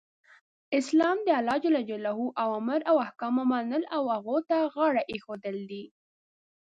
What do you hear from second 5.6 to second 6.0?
دی.